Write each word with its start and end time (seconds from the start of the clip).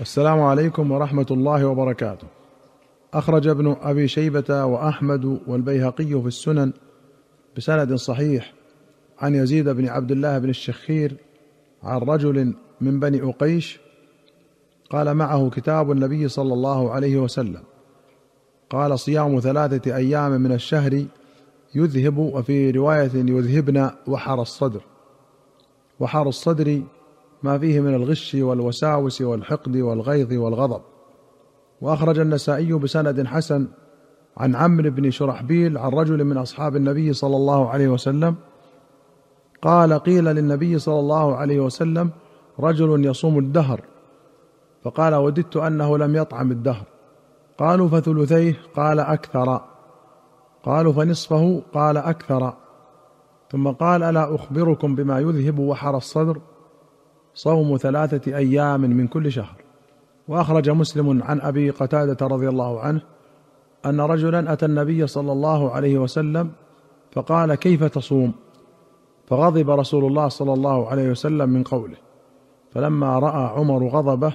السلام 0.00 0.40
عليكم 0.40 0.90
ورحمة 0.90 1.26
الله 1.30 1.66
وبركاته. 1.66 2.26
أخرج 3.14 3.46
ابن 3.46 3.76
أبي 3.82 4.08
شيبة 4.08 4.64
وأحمد 4.64 5.40
والبيهقي 5.46 6.04
في 6.04 6.26
السنن 6.26 6.72
بسند 7.56 7.94
صحيح 7.94 8.52
عن 9.18 9.34
يزيد 9.34 9.68
بن 9.68 9.88
عبد 9.88 10.12
الله 10.12 10.38
بن 10.38 10.48
الشخير 10.48 11.16
عن 11.82 11.98
رجل 11.98 12.54
من 12.80 13.00
بني 13.00 13.22
أقيش 13.22 13.80
قال 14.90 15.14
معه 15.14 15.50
كتاب 15.50 15.90
النبي 15.90 16.28
صلى 16.28 16.54
الله 16.54 16.90
عليه 16.90 17.16
وسلم. 17.16 17.62
قال 18.70 18.98
صيام 18.98 19.40
ثلاثة 19.40 19.96
أيام 19.96 20.40
من 20.40 20.52
الشهر 20.52 21.04
يذهب 21.74 22.18
وفي 22.18 22.70
رواية 22.70 23.10
يذهبن 23.14 23.90
وحر 24.06 24.42
الصدر. 24.42 24.80
وحر 26.00 26.28
الصدر 26.28 26.82
ما 27.42 27.58
فيه 27.58 27.80
من 27.80 27.94
الغش 27.94 28.34
والوساوس 28.34 29.22
والحقد 29.22 29.76
والغيظ 29.76 30.32
والغضب. 30.32 30.80
وأخرج 31.80 32.18
النسائي 32.18 32.72
بسند 32.72 33.26
حسن 33.26 33.68
عن 34.36 34.54
عمرو 34.56 34.90
بن 34.90 35.10
شرحبيل 35.10 35.78
عن 35.78 35.90
رجل 35.92 36.24
من 36.24 36.36
أصحاب 36.36 36.76
النبي 36.76 37.12
صلى 37.12 37.36
الله 37.36 37.68
عليه 37.70 37.88
وسلم. 37.88 38.34
قال 39.62 39.92
قيل 39.92 40.24
للنبي 40.24 40.78
صلى 40.78 41.00
الله 41.00 41.36
عليه 41.36 41.60
وسلم 41.60 42.10
رجل 42.60 43.04
يصوم 43.04 43.38
الدهر. 43.38 43.80
فقال 44.84 45.14
وددت 45.14 45.56
أنه 45.56 45.98
لم 45.98 46.16
يطعم 46.16 46.50
الدهر. 46.50 46.84
قالوا 47.58 47.88
فثلثيه؟ 47.88 48.56
قال 48.76 49.00
أكثر. 49.00 49.60
قالوا 50.62 50.92
فنصفه؟ 50.92 51.62
قال 51.74 51.96
أكثر. 51.96 52.54
ثم 53.52 53.68
قال 53.68 54.02
ألا 54.02 54.34
أخبركم 54.34 54.94
بما 54.94 55.20
يذهب 55.20 55.58
وحر 55.58 55.96
الصدر؟ 55.96 56.40
صوم 57.34 57.76
ثلاثة 57.76 58.36
أيام 58.36 58.80
من 58.80 59.06
كل 59.06 59.32
شهر. 59.32 59.56
وأخرج 60.28 60.70
مسلم 60.70 61.22
عن 61.22 61.40
أبي 61.40 61.70
قتادة 61.70 62.26
رضي 62.26 62.48
الله 62.48 62.80
عنه 62.80 63.00
أن 63.86 64.00
رجلا 64.00 64.52
أتى 64.52 64.66
النبي 64.66 65.06
صلى 65.06 65.32
الله 65.32 65.70
عليه 65.70 65.98
وسلم 65.98 66.50
فقال 67.12 67.54
كيف 67.54 67.84
تصوم؟ 67.84 68.32
فغضب 69.26 69.70
رسول 69.70 70.04
الله 70.04 70.28
صلى 70.28 70.52
الله 70.52 70.88
عليه 70.88 71.10
وسلم 71.10 71.50
من 71.50 71.62
قوله. 71.62 71.96
فلما 72.70 73.18
رأى 73.18 73.58
عمر 73.58 73.88
غضبه 73.88 74.32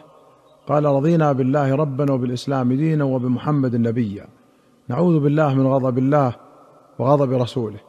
قال 0.67 0.85
رضينا 0.85 1.31
بالله 1.31 1.75
ربا 1.75 2.11
وبالإسلام 2.11 2.73
دينا 2.73 3.03
وبمحمد 3.03 3.75
نبيا. 3.75 4.27
نعوذ 4.87 5.19
بالله 5.19 5.53
من 5.53 5.67
غضب 5.67 5.97
الله 5.97 6.35
وغضب 6.99 7.31
رسوله. 7.31 7.79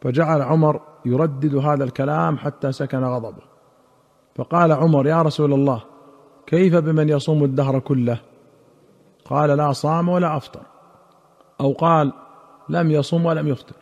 فجعل 0.00 0.42
عمر 0.42 0.80
يردد 1.04 1.54
هذا 1.54 1.84
الكلام 1.84 2.38
حتى 2.38 2.72
سكن 2.72 3.04
غضبه. 3.04 3.49
فقال 4.40 4.72
عمر 4.72 5.06
يا 5.06 5.22
رسول 5.22 5.52
الله 5.52 5.82
كيف 6.46 6.76
بمن 6.76 7.08
يصوم 7.08 7.44
الدهر 7.44 7.78
كله? 7.78 8.20
قال 9.24 9.50
لا 9.50 9.72
صام 9.72 10.08
ولا 10.08 10.36
أفطر. 10.36 10.60
أو 11.60 11.72
قال 11.72 12.12
لم 12.68 12.90
يصم 12.90 13.26
ولم 13.26 13.48
يفطر. 13.48 13.76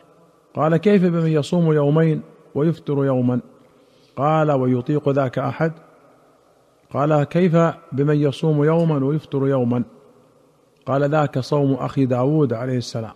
قال 0.55 0.77
كيف 0.77 1.03
بمن 1.03 1.27
يصوم 1.27 1.73
يومين 1.73 2.21
ويفطر 2.55 3.05
يوما؟ 3.05 3.39
قال 4.15 4.51
ويطيق 4.51 5.09
ذاك 5.09 5.39
أحد؟ 5.39 5.71
قال 6.93 7.23
كيف 7.23 7.55
بمن 7.91 8.15
يصوم 8.15 8.63
يوما 8.63 9.05
ويفطر 9.05 9.47
يوما؟ 9.47 9.83
قال 10.85 11.09
ذاك 11.09 11.39
صوم 11.39 11.73
أخي 11.73 12.05
داود 12.05 12.53
عليه 12.53 12.77
السلام. 12.77 13.15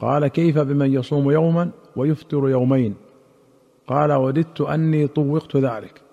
قال 0.00 0.28
كيف 0.28 0.58
بمن 0.58 0.94
يصوم 0.94 1.30
يوما 1.30 1.70
ويفطر 1.96 2.48
يومين؟ 2.48 2.94
قال 3.86 4.12
وددت 4.12 4.60
أني 4.60 5.06
طوقت 5.06 5.56
ذلك. 5.56 6.09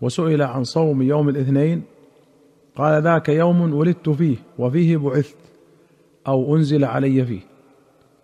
وسئل 0.00 0.42
عن 0.42 0.64
صوم 0.64 1.02
يوم 1.02 1.28
الاثنين 1.28 1.82
قال 2.76 3.02
ذاك 3.02 3.28
يوم 3.28 3.74
ولدت 3.74 4.08
فيه 4.08 4.36
وفيه 4.58 4.96
بعثت 4.96 5.36
أو 6.28 6.56
أنزل 6.56 6.84
علي 6.84 7.24
فيه. 7.24 7.40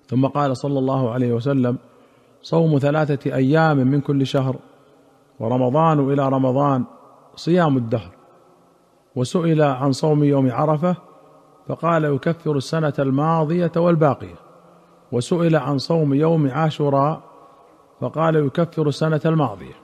ثم 0.07 0.27
قال 0.27 0.57
صلى 0.57 0.79
الله 0.79 1.11
عليه 1.11 1.33
وسلم 1.33 1.77
صوم 2.43 2.79
ثلاثة 2.79 3.35
أيام 3.35 3.77
من 3.77 4.01
كل 4.01 4.27
شهر 4.27 4.57
ورمضان 5.41 6.13
إلى 6.13 6.29
رمضان 6.29 6.85
صيام 7.37 7.77
الدهر. 7.77 8.11
وسئل 9.17 9.63
عن 9.63 9.93
صوم 9.93 10.25
يوم 10.25 10.51
عرفة 10.51 10.97
فقال 11.69 12.05
يكفر 12.05 12.57
السنة 12.57 12.95
الماضية 12.99 13.73
والباقية. 13.77 14.35
وسئل 15.13 15.57
عن 15.57 15.79
صوم 15.79 16.15
يوم 16.15 16.51
عاشوراء 16.51 17.21
فقال 18.01 18.37
يكفر 18.37 18.89
السنة 18.89 19.21
الماضية. 19.25 19.84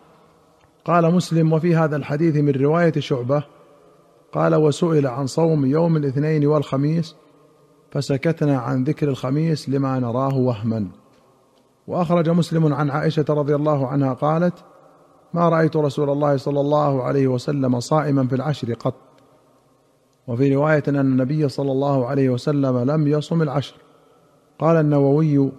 قال 0.84 1.14
مسلم 1.14 1.52
وفي 1.52 1.76
هذا 1.76 1.96
الحديث 1.96 2.36
من 2.36 2.50
رواية 2.50 2.92
شعبة 2.98 3.42
قال 4.32 4.54
وسئل 4.54 5.06
عن 5.06 5.26
صوم 5.26 5.66
يوم 5.66 5.96
الاثنين 5.96 6.46
والخميس 6.46 7.16
فسكتنا 7.90 8.58
عن 8.58 8.84
ذكر 8.84 9.08
الخميس 9.08 9.68
لما 9.68 9.98
نراه 9.98 10.36
وهما. 10.36 10.86
وأخرج 11.86 12.28
مسلم 12.28 12.74
عن 12.74 12.90
عائشة 12.90 13.24
رضي 13.28 13.54
الله 13.54 13.86
عنها 13.86 14.12
قالت 14.12 14.54
ما 15.34 15.48
رأيت 15.48 15.76
رسول 15.76 16.10
الله 16.10 16.36
صلى 16.36 16.60
الله 16.60 17.02
عليه 17.02 17.28
وسلم 17.28 17.80
صائما 17.80 18.26
في 18.26 18.34
العشر 18.34 18.74
قط. 18.74 18.94
وفي 20.26 20.54
رواية 20.54 20.82
أن 20.88 20.96
النبي 20.96 21.48
صلى 21.48 21.72
الله 21.72 22.06
عليه 22.06 22.30
وسلم 22.30 22.78
لم 22.90 23.08
يصم 23.08 23.42
العشر. 23.42 23.74
قال 24.58 24.76
النووي 24.76 25.52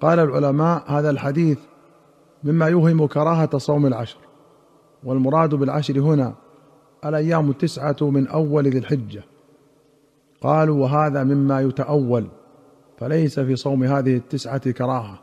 قال 0.00 0.18
العلماء 0.18 0.84
هذا 0.86 1.10
الحديث 1.10 1.58
مما 2.44 2.66
يوهم 2.66 3.06
كراهة 3.06 3.58
صوم 3.58 3.86
العشر. 3.86 4.25
والمراد 5.06 5.54
بالعشر 5.54 6.00
هنا 6.00 6.34
الأيام 7.04 7.50
التسعة 7.50 7.96
من 8.00 8.26
أول 8.26 8.68
ذي 8.68 8.78
الحجة. 8.78 9.22
قالوا 10.40 10.82
وهذا 10.82 11.24
مما 11.24 11.60
يتأول 11.60 12.26
فليس 12.98 13.40
في 13.40 13.56
صوم 13.56 13.84
هذه 13.84 14.16
التسعة 14.16 14.70
كراهة 14.70 15.18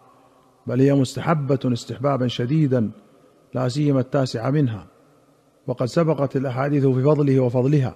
بل 0.68 0.82
هي 0.82 0.94
مستحبة 0.94 1.60
استحبابا 1.66 2.28
شديدا 2.28 2.92
لا 3.54 3.70
سيما 3.70 4.00
التاسعه 4.00 4.50
منها. 4.50 4.88
وقد 5.68 5.86
سبقت 5.86 6.36
الأحاديث 6.36 6.86
في 6.86 7.04
فضله 7.04 7.40
وفضلها. 7.40 7.96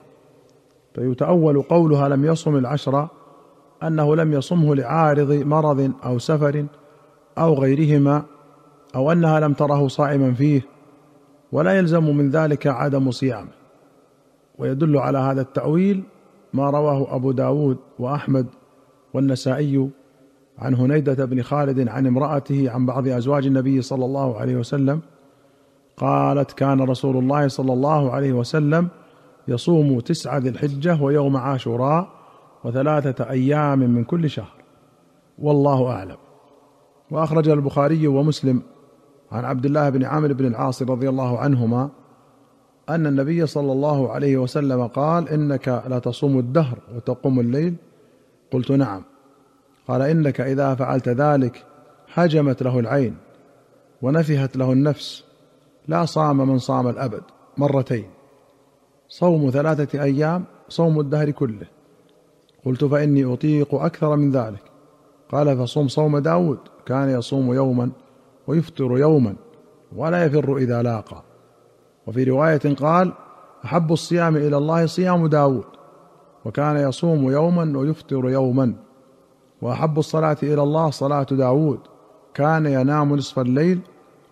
فيتأول 0.96 1.62
قولها 1.62 2.10
لم 2.10 2.26
يصم 2.26 2.56
العشر 2.56 3.08
أنه 3.84 4.16
لم 4.16 4.34
يصمه 4.34 4.76
لعارض 4.76 5.32
مرض 5.32 5.92
أو 6.06 6.20
سفر 6.20 6.66
أو 7.38 7.54
غيرهما 7.54 8.24
أو 8.96 9.12
أنها 9.12 9.40
لم 9.40 9.54
تره 9.54 9.88
صائما 9.88 10.34
فيه. 10.34 10.77
ولا 11.52 11.78
يلزم 11.78 12.18
من 12.18 12.30
ذلك 12.30 12.68
عدم 12.68 13.12
صيامه. 13.12 13.52
ويدل 14.58 14.98
على 14.98 15.18
هذا 15.18 15.42
التأويل 15.42 16.04
ما 16.54 16.70
رواه 16.70 17.16
أبو 17.16 17.32
داود 17.32 17.78
وأحمد 18.00 18.48
والنسائي 19.14 19.90
عن 20.58 20.76
هنيدة 20.76 21.26
بن 21.26 21.42
خالد 21.42 21.88
عن 21.88 22.08
امرأته 22.08 22.72
عن 22.72 22.86
بعض 22.86 23.08
أزواج 23.08 23.48
النبي 23.48 23.82
صلى 23.82 24.06
الله 24.06 24.38
عليه 24.38 24.56
وسلم 24.56 25.02
قالت 25.98 26.52
كان 26.52 26.82
رسول 26.82 27.18
الله 27.18 27.48
صلى 27.48 27.74
الله 27.74 28.12
عليه 28.12 28.34
وسلم 28.34 28.88
يصوم 29.48 30.00
تسعة 30.00 30.38
ذي 30.38 30.50
الحجة 30.50 31.02
ويوم 31.02 31.38
عاشوراء 31.38 32.10
وثلاثة 32.64 33.30
أيام 33.30 33.80
من 33.80 34.04
كل 34.04 34.30
شهر. 34.30 34.54
والله 35.40 35.88
أعلم. 35.88 36.18
وأخرج 37.12 37.50
البخاري 37.50 38.08
ومسلم 38.08 38.62
عن 39.32 39.46
عبد 39.46 39.66
الله 39.66 39.90
بن 39.90 40.04
عامر 40.04 40.34
بن 40.34 40.46
العاص 40.46 40.82
رضي 40.82 41.10
الله 41.10 41.40
عنهما 41.40 41.90
أن 42.90 43.08
النبي 43.08 43.46
صلى 43.46 43.72
الله 43.72 44.12
عليه 44.12 44.38
وسلم 44.38 44.88
قال 44.88 45.30
إنك 45.30 45.84
لا 45.88 46.00
تصوم 46.00 46.40
الدهر 46.40 46.78
وتقوم 46.96 47.40
الليل؟ 47.40 47.76
قلت 48.52 48.72
نعم. 48.72 49.04
قال 49.88 50.02
إنك 50.02 50.42
إذا 50.42 50.76
فعلت 50.76 51.10
ذلك 51.10 51.66
هجمت 52.14 52.64
له 52.64 52.80
العين 52.80 53.18
ونفهت 54.02 54.58
له 54.58 54.72
النفس. 54.72 55.24
لا 55.88 56.06
صام 56.06 56.38
من 56.38 56.58
صام 56.58 56.88
الأبد 56.88 57.22
مرتين. 57.58 58.06
صوم 59.08 59.50
ثلاثة 59.50 60.04
أيام 60.04 60.44
صوم 60.70 61.00
الدهر 61.00 61.32
كله. 61.32 61.68
قلت 62.66 62.86
فإني 62.86 63.34
أطيق 63.34 63.76
أكثر 63.76 64.16
من 64.16 64.32
ذلك. 64.32 64.64
قال 65.32 65.58
فصوم 65.58 65.88
صوم 65.88 66.18
داود 66.18 66.60
كان 66.86 67.10
يصوم 67.10 67.54
يوما 67.54 67.92
ويفطر 68.48 68.98
يوما 68.98 69.36
ولا 69.96 70.26
يفر 70.26 70.58
إذا 70.58 70.82
لاقى. 70.82 71.24
وفي 72.08 72.24
رواية 72.24 72.76
قال 72.76 73.14
أحب 73.66 73.92
الصيام 73.92 74.38
إلى 74.38 74.58
الله 74.58 74.86
صيام 74.86 75.28
داود. 75.28 75.66
وكان 76.46 76.78
يصوم 76.78 77.32
يوما 77.32 77.78
ويفطر 77.80 78.30
يوما. 78.30 78.74
وأحب 79.62 80.00
الصلاة 80.00 80.38
إلى 80.44 80.64
الله 80.64 80.90
صلاة 80.90 81.28
داود. 81.32 81.80
كان 82.34 82.66
ينام 82.66 83.16
نصف 83.16 83.40
الليل 83.40 83.80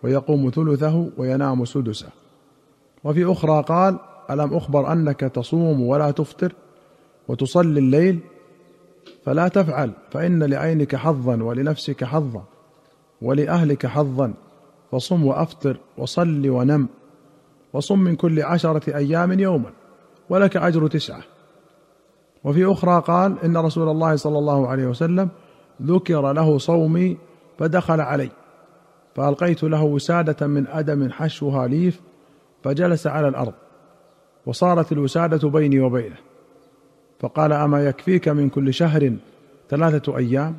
ويقوم 0.03 0.50
ثلثه 0.50 1.09
وينام 1.17 1.65
سدسه. 1.65 2.07
وفي 3.03 3.31
أخرى 3.31 3.63
قال 3.63 4.00
ألم 4.29 4.53
أخبر 4.53 4.91
أنك 4.91 5.19
تصوم 5.19 5.81
ولا 5.81 6.12
تفطر 6.12 6.53
وتصلي 7.27 7.79
الليل؟ 7.79 8.19
فلا 9.25 9.47
تفعل 9.47 9.91
فإن 10.12 10.44
لعينك 10.44 10.95
حظا 10.95 11.44
ولنفسك 11.44 12.03
حظا. 12.03 12.44
ولأهلك 13.21 13.85
حظا. 13.85 14.33
فصم 14.91 15.25
وأفطر 15.25 15.77
وصل 15.97 16.50
ونم. 16.50 16.88
وصم 17.73 18.00
من 18.00 18.15
كل 18.15 18.41
عشرة 18.41 18.95
أيام 18.95 19.39
يوما. 19.39 19.71
ولك 20.29 20.57
أجر 20.57 20.88
تسعة. 20.88 21.23
وفي 22.44 22.65
أخرى 22.65 23.01
قال 23.01 23.44
إن 23.44 23.57
رسول 23.57 23.89
الله 23.89 24.15
صلى 24.15 24.39
الله 24.39 24.67
عليه 24.67 24.85
وسلم 24.88 25.29
ذكر 25.81 26.31
له 26.31 26.57
صومي 26.57 27.17
فدخل 27.59 28.01
علي. 28.01 28.29
فألقيت 29.15 29.63
له 29.63 29.83
وسادة 29.83 30.47
من 30.47 30.67
أدم 30.67 31.12
حشوها 31.12 31.67
ليف 31.67 32.01
فجلس 32.63 33.07
على 33.07 33.27
الأرض. 33.27 33.53
وصارت 34.45 34.91
الوسادة 34.91 35.50
بيني 35.50 35.79
وبينه. 35.79 36.17
فقال 37.19 37.53
أما 37.53 37.85
يكفيك 37.85 38.27
من 38.27 38.50
كل 38.50 38.73
شهر 38.73 39.15
ثلاثة 39.69 40.17
أيام؟ 40.17 40.56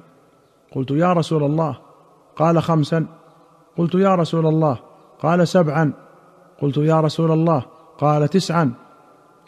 قلت 0.72 0.90
يا 0.90 1.12
رسول 1.12 1.44
الله 1.44 1.85
قال 2.36 2.62
خمسا. 2.62 3.06
قلت 3.78 3.94
يا 3.94 4.14
رسول 4.14 4.46
الله. 4.46 4.78
قال 5.22 5.48
سبعا. 5.48 5.92
قلت 6.62 6.76
يا 6.76 7.00
رسول 7.00 7.30
الله. 7.32 7.62
قال 7.98 8.28
تسعا. 8.28 8.72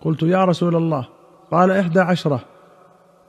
قلت 0.00 0.22
يا 0.22 0.44
رسول 0.44 0.76
الله. 0.76 1.06
قال 1.50 1.70
إحدى 1.70 2.00
عشرة. 2.00 2.40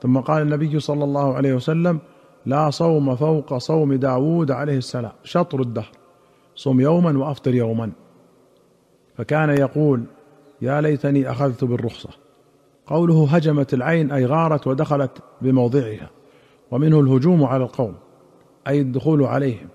ثم 0.02 0.18
قال 0.18 0.42
النبي 0.42 0.80
صلى 0.80 1.04
الله 1.04 1.34
عليه 1.34 1.54
وسلم 1.54 1.98
لا 2.46 2.70
صوم 2.70 3.16
فوق 3.16 3.58
صوم 3.58 3.94
داود 3.94 4.50
عليه 4.50 4.78
السلام. 4.78 5.12
شطر 5.24 5.60
الدهر. 5.60 5.90
صم 6.54 6.80
يوما 6.80 7.18
وأفطر 7.18 7.54
يوما. 7.54 7.90
فكان 9.16 9.50
يقول 9.50 10.04
يا 10.62 10.80
ليتني 10.80 11.30
أخذت 11.30 11.64
بالرخصة. 11.64 12.10
قوله 12.86 13.28
هجمت 13.30 13.74
العين 13.74 14.12
أي 14.12 14.26
غارت 14.26 14.66
ودخلت 14.66 15.18
بموضعها. 15.42 16.10
ومنه 16.70 17.00
الهجوم 17.00 17.44
على 17.44 17.64
القوم. 17.64 17.94
أي 18.68 18.80
الدخول 18.80 19.22
عليهم. 19.22 19.68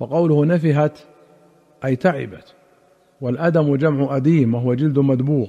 وقوله 0.00 0.44
نفهت 0.44 0.98
أي 1.84 1.96
تعبت. 1.96 2.54
والأدم 3.20 3.76
جمع 3.76 4.16
أديم 4.16 4.54
وهو 4.54 4.74
جلد 4.74 4.98
مدبوغ. 4.98 5.46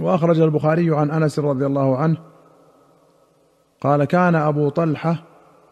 وأخرج 0.00 0.40
البخاري 0.40 0.96
عن 0.96 1.10
أنس 1.10 1.38
رضي 1.38 1.66
الله 1.66 1.96
عنه 1.96 2.16
قال 3.80 4.04
كان 4.04 4.34
أبو 4.34 4.68
طلحة 4.68 5.22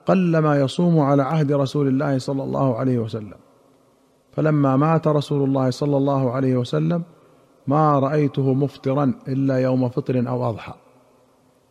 قلما 0.07 0.61
يصوم 0.61 1.01
على 1.01 1.23
عهد 1.23 1.53
رسول 1.53 1.89
الله 1.89 2.19
صلى 2.19 2.43
الله 2.43 2.77
عليه 2.77 2.99
وسلم. 2.99 3.35
فلما 4.33 4.77
مات 4.77 5.09
رسول 5.09 5.49
الله 5.49 5.71
صلى 5.71 5.97
الله 5.97 6.31
عليه 6.31 6.57
وسلم 6.57 7.03
ما 7.67 7.99
رأيته 7.99 8.55
مفطرا 8.55 9.15
إلا 9.29 9.59
يوم 9.59 9.89
فطر 9.89 10.29
أو 10.29 10.51
أضحى. 10.51 10.73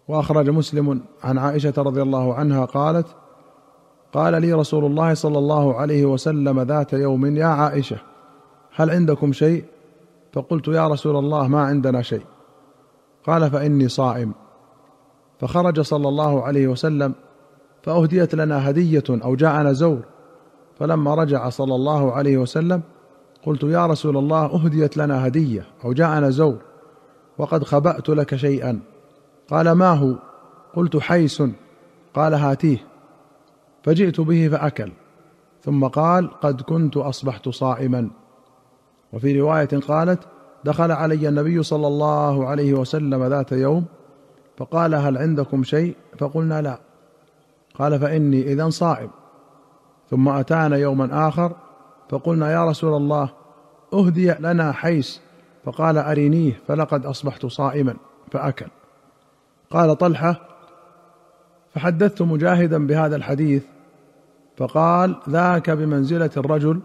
وأخرج 0.08 0.50
مسلم 0.50 1.02
عن 1.24 1.38
عائشة 1.38 1.74
رضي 1.78 2.02
الله 2.02 2.34
عنها 2.34 2.66
قالت 2.66 3.08
قال 4.14 4.42
لي 4.42 4.54
رسول 4.54 4.86
الله 4.86 5.14
صلى 5.14 5.38
الله 5.38 5.76
عليه 5.76 6.06
وسلم 6.06 6.60
ذات 6.62 6.94
يوم 6.94 7.38
يا 7.38 7.46
عائشة 7.46 7.98
هل 8.76 8.90
عندكم 8.90 9.34
شيء؟ 9.34 9.64
فقلت 10.34 10.68
يا 10.68 10.88
رسول 10.88 11.16
الله 11.16 11.48
ما 11.48 11.62
عندنا 11.62 12.02
شيء. 12.02 12.26
قال 13.28 13.52
فإني 13.52 13.88
صائم. 13.88 14.34
فخرج 15.40 15.80
صلى 15.80 16.08
الله 16.10 16.44
عليه 16.44 16.68
وسلم 16.68 17.14
فأهديت 17.84 18.36
لنا 18.36 18.70
هدية 18.70 19.04
أو 19.10 19.36
جاءنا 19.36 19.74
زور. 19.74 20.00
فلما 20.80 21.16
رجع 21.16 21.50
صلى 21.50 21.76
الله 21.76 22.12
عليه 22.12 22.38
وسلم 22.38 22.82
قلت 23.46 23.64
يا 23.64 23.86
رسول 23.86 24.18
الله 24.18 24.46
أهديت 24.46 24.98
لنا 24.98 25.28
هدية 25.28 25.66
أو 25.86 25.94
جاءنا 25.94 26.30
زور 26.30 26.58
وقد 27.38 27.64
خبأت 27.64 28.10
لك 28.10 28.36
شيئا. 28.36 28.80
قال 29.50 29.72
ما 29.72 29.90
هو؟ 29.90 30.16
قلت 30.76 30.98
حيس. 30.98 31.44
قال 32.14 32.34
هاتيه. 32.34 32.91
فجئت 33.84 34.22
به 34.22 34.50
فأكل 34.50 34.92
ثم 35.64 35.88
قال 35.88 36.40
قد 36.40 36.62
كنت 36.62 36.98
أصبحت 36.98 37.50
صائما. 37.50 38.10
وفي 39.14 39.40
رواية 39.40 39.80
قالت 39.88 40.20
دخل 40.64 40.92
علي 40.92 41.30
النبي 41.30 41.64
صلى 41.64 41.88
الله 41.88 42.48
عليه 42.48 42.74
وسلم 42.74 43.24
ذات 43.24 43.52
يوم 43.52 43.86
فقال 44.58 44.96
هل 44.96 45.18
عندكم 45.18 45.64
شيء؟ 45.64 45.96
فقلنا 46.18 46.62
لا. 46.62 46.80
قال 47.80 48.00
فإني 48.00 48.54
اذا 48.54 48.70
صائم. 48.70 49.10
ثم 50.10 50.30
أتانا 50.30 50.78
يوما 50.78 51.28
آخر 51.28 51.56
فقلنا 52.10 52.52
يا 52.52 52.66
رسول 52.66 52.94
الله 52.94 53.30
أهدي 53.94 54.32
لنا 54.32 54.72
حيس. 54.72 55.22
فقال 55.66 55.98
أرنيه 55.98 56.60
فلقد 56.68 57.06
أصبحت 57.06 57.46
صائما. 57.46 57.96
فأكل. 58.32 58.68
قال 59.72 59.98
طلحة 59.98 60.42
فحدثت 61.74 62.22
مجاهدا 62.22 62.88
بهذا 62.88 63.16
الحديث 63.16 63.64
فقال 64.58 65.16
ذاك 65.30 65.70
بمنزلة 65.70 66.30
الرجل 66.38 66.80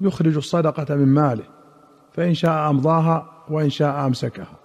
يخرج 0.00 0.36
الصدقة 0.36 0.94
من 0.94 1.06
ماله 1.06 1.44
فإن 2.12 2.34
شاء 2.34 2.70
أمضاها 2.70 3.30
وإن 3.50 3.70
شاء 3.70 4.06
أمسكها. 4.06 4.58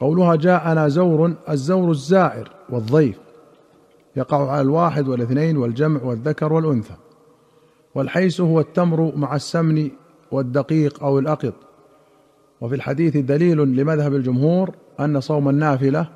قولها 0.00 0.36
جاءنا 0.36 0.88
زور 0.88 1.34
الزور 1.48 1.90
الزائر 1.90 2.50
والضيف 2.70 3.18
يقع 4.16 4.50
على 4.50 4.60
الواحد 4.60 5.08
والاثنين 5.08 5.56
والجمع 5.56 6.02
والذكر 6.02 6.52
والأنثى 6.52 6.94
والحيس 7.94 8.40
هو 8.40 8.60
التمر 8.60 9.12
مع 9.16 9.36
السمن 9.36 9.90
والدقيق 10.30 11.04
أو 11.04 11.18
الأقط. 11.18 11.54
وفي 12.60 12.74
الحديث 12.74 13.16
دليل 13.16 13.58
لمذهب 13.58 14.14
الجمهور 14.14 14.74
أن 15.00 15.20
صوم 15.20 15.48
النافلة 15.48 16.08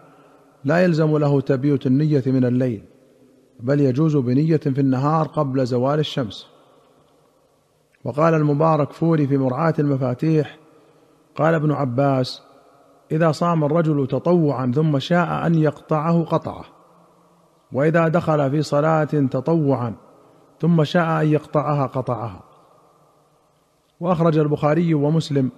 لا 0.64 0.84
يلزم 0.84 1.18
له 1.18 1.40
تبيت 1.40 1.86
النية 1.86 2.22
من 2.26 2.44
الليل 2.44 2.82
بل 3.60 3.80
يجوز 3.80 4.16
بنية 4.16 4.56
في 4.56 4.80
النهار 4.80 5.26
قبل 5.26 5.66
زوال 5.66 5.98
الشمس. 5.98 6.46
وقال 8.04 8.34
المبارك 8.34 8.92
فوري 8.92 9.26
في 9.26 9.38
مرعاة 9.38 9.74
المفاتيح 9.78 10.58
قال 11.36 11.54
ابن 11.54 11.72
عباس 11.72 12.42
إذا 13.12 13.32
صام 13.32 13.64
الرجل 13.64 14.06
تطوعا 14.06 14.72
ثم 14.74 14.98
شاء 14.98 15.46
أن 15.46 15.54
يقطعه 15.54 16.24
قطعه 16.24 16.64
وإذا 17.72 18.08
دخل 18.08 18.50
في 18.50 18.62
صلاة 18.62 19.04
تطوعا 19.04 19.94
ثم 20.60 20.84
شاء 20.84 21.22
أن 21.22 21.26
يقطعها 21.26 21.86
قطعها. 21.86 22.40
وأخرج 24.00 24.38
البخاري 24.38 24.94
ومسلم 24.94 25.50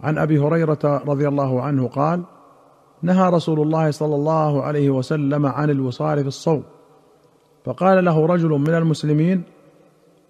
عن 0.00 0.18
أبي 0.18 0.38
هريرة 0.38 1.02
رضي 1.06 1.28
الله 1.28 1.62
عنه 1.62 1.88
قال 1.88 2.22
نهى 3.06 3.30
رسول 3.30 3.60
الله 3.60 3.90
صلى 3.90 4.14
الله 4.14 4.62
عليه 4.62 4.90
وسلم 4.90 5.46
عن 5.46 5.70
الوصال 5.70 6.20
في 6.22 6.28
الصوم. 6.28 6.62
فقال 7.64 8.04
له 8.04 8.26
رجل 8.26 8.48
من 8.48 8.74
المسلمين 8.74 9.42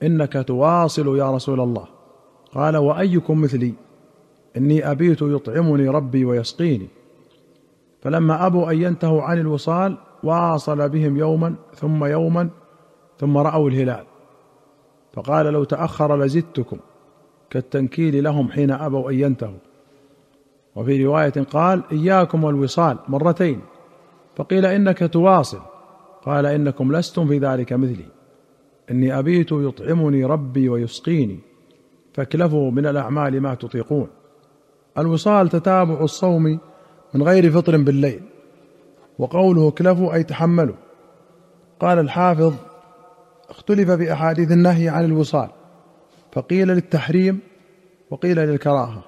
إنك 0.03 0.45
تواصل 0.47 1.19
يا 1.19 1.31
رسول 1.31 1.61
الله. 1.61 1.85
قال 2.55 2.77
وأيكم 2.77 3.41
مثلي؟ 3.41 3.75
إني 4.57 4.91
أبيت 4.91 5.23
يطعمني 5.23 5.89
ربي 5.89 6.25
ويسقيني. 6.25 6.89
فلما 8.03 8.47
أبوا 8.47 8.71
أن 8.71 8.83
ينتهوا 8.83 9.23
عن 9.23 9.39
الوصال 9.39 9.99
واصل 10.23 10.89
بهم 10.89 11.17
يوما 11.17 11.55
ثم 11.75 12.05
يوما 12.05 12.49
ثم 13.19 13.39
رأوا 13.39 13.71
الهلال. 13.71 14.05
فقال 15.13 15.47
لو 15.47 15.65
تأخر 15.65 16.17
لزدتكم. 16.25 16.77
كالتنكيل 17.51 18.25
لهم 18.25 18.51
حين 18.51 18.71
أبوا 18.71 19.11
أن 19.11 19.21
ينتهوا. 19.21 19.59
وفي 20.77 21.05
رواية 21.05 21.31
قال 21.31 21.83
إياكم 21.93 22.45
والوصال 22.45 22.99
مرتين. 23.09 23.61
فقيل 24.37 24.67
إنك 24.67 25.13
تواصل. 25.13 25.61
قال 26.23 26.47
إنكم 26.47 26.97
لستم 26.97 27.29
في 27.29 27.39
ذلك 27.39 27.73
مثلي. 27.73 28.07
إني 28.91 29.19
أبيت 29.19 29.53
يطعمني 29.53 30.25
ربي 30.25 30.69
ويسقيني. 30.69 31.39
فاكلفوا 32.15 32.71
من 32.71 32.87
الأعمال 32.87 33.41
ما 33.41 33.55
تطيقون. 33.55 34.09
الوصال 34.99 35.49
تتابع 35.49 36.01
الصوم 36.01 36.61
من 37.15 37.23
غير 37.23 37.51
فطر 37.51 37.77
بالليل. 37.77 38.21
وقوله 39.19 39.69
اكلفوا 39.69 40.15
أي 40.15 40.23
تحملوا. 40.23 40.77
قال 41.81 41.99
الحافظ 41.99 42.55
اختلف 43.51 43.91
في 43.91 44.13
أحاديث 44.13 44.53
النهي 44.53 44.89
عن 44.89 45.05
الوصال. 45.05 45.49
فقيل 46.33 46.69
للتحريم 46.69 47.39
وقيل 48.11 48.37
للكراهة. 48.37 49.05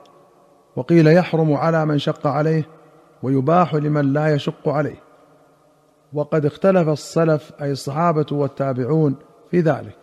وقيل 0.78 1.06
يحرم 1.06 1.52
على 1.52 1.86
من 1.86 1.98
شق 1.98 2.26
عليه 2.26 2.66
ويباح 3.22 3.74
لمن 3.74 4.12
لا 4.12 4.34
يشق 4.34 4.68
عليه. 4.68 5.02
وقد 6.12 6.46
اختلف 6.46 6.88
السلف 6.88 7.52
أي 7.62 7.72
الصحابة 7.72 8.26
والتابعون 8.32 9.14
في 9.50 9.60
ذلك. 9.60 9.96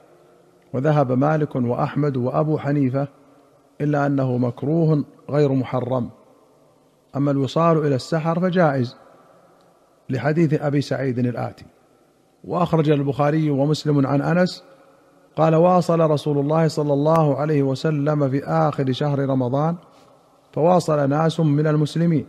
وذهب 0.74 1.12
مالك 1.12 1.56
وأحمد 1.56 2.18
وأبو 2.18 2.58
حنيفة 2.58 3.08
إلا 3.82 4.06
أنه 4.06 4.38
مكروه 4.38 5.04
غير 5.30 5.52
محرم. 5.52 6.10
أما 7.16 7.32
الوصال 7.32 7.78
إلى 7.78 7.96
السحر 7.96 8.40
فجائز 8.40 8.98
لحديث 10.10 10.54
أبي 10.62 10.82
سعيد 10.82 11.20
الآتي. 11.20 11.66
وأخرج 12.44 12.90
البخاري 12.90 13.50
ومسلم 13.50 14.08
عن 14.08 14.22
أنس 14.22 14.64
قال 15.36 15.56
واصل 15.56 16.00
رسول 16.00 16.38
الله 16.38 16.68
صلى 16.68 16.94
الله 16.94 17.36
عليه 17.38 17.64
وسلم 17.64 18.30
في 18.30 18.44
آخر 18.44 18.92
شهر 18.92 19.20
رمضان 19.20 19.76
فواصل 20.56 21.10
ناس 21.10 21.40
من 21.40 21.68
المسلمين 21.68 22.26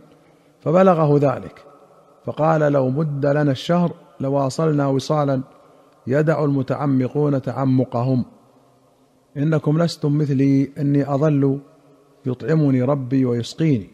فبلغه 0.59 1.17
ذلك. 1.17 1.65
فقال 2.25 2.61
لو 2.71 2.89
مد 2.89 3.25
لنا 3.25 3.51
الشهر 3.51 3.93
لواصلنا 4.19 4.87
وصالا 4.87 5.41
يدع 6.07 6.43
المتعمقون 6.43 7.41
تعمقهم. 7.41 8.25
إنكم 9.37 9.81
لستم 9.81 10.17
مثلي 10.17 10.71
إني 10.79 11.13
اظل 11.13 11.59
يطعمني 12.25 12.81
ربي 12.81 13.25
ويسقيني. 13.25 13.89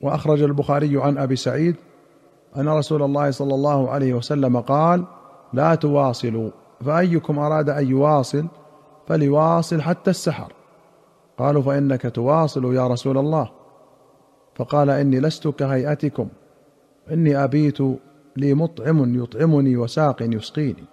وأخرج 0.00 0.42
البخاري 0.42 1.02
عن 1.02 1.18
أبي 1.18 1.36
سعيد 1.36 1.76
أن 2.56 2.68
رسول 2.68 3.02
الله 3.02 3.30
صلى 3.30 3.54
الله 3.54 3.90
عليه 3.90 4.14
وسلم 4.14 4.60
قال 4.60 5.04
لا 5.52 5.74
تواصلوا 5.74 6.50
فأيكم 6.84 7.38
أراد 7.38 7.70
أن 7.70 7.90
يواصل 7.90 8.46
فليواصل 9.06 9.82
حتى 9.82 10.10
السحر. 10.10 10.52
قالوا 11.38 11.62
فإنك 11.62 12.02
تواصل 12.02 12.74
يا 12.74 12.88
رسول 12.88 13.18
الله. 13.18 13.50
فقال 14.54 14.90
إني 14.90 15.20
لست 15.20 15.48
كهيئتكم. 15.48 16.28
إني 17.10 17.44
أبيت 17.44 17.78
لي 18.36 18.54
مطعم 18.54 19.22
يطعمني 19.22 19.76
وساق 19.76 20.22
يسقيني. 20.22 20.84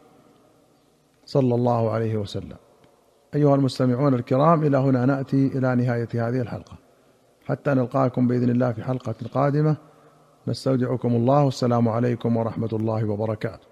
صلى 1.26 1.56
الله 1.56 1.92
عليه 1.92 2.18
وسلم. 2.18 2.58
أيها 3.36 3.56
المستمعون 3.56 4.14
الكرام 4.14 4.64
إلى 4.64 4.78
هنا 4.78 5.06
نأتي 5.06 5.48
إلى 5.48 5.76
نهاية 5.76 6.10
هذه 6.14 6.42
الحلقة. 6.42 6.74
حتى 7.46 7.74
نلقاكم 7.74 8.28
بإذن 8.28 8.50
الله 8.50 8.72
في 8.72 8.84
حلقة 8.84 9.16
قادمة. 9.34 9.78
نستودعكم 10.48 11.16
الله. 11.16 11.44
والسلام 11.44 11.90
عليكم 11.90 12.38
ورحمة 12.38 12.70
الله 12.74 13.10
وبركاته. 13.10 13.71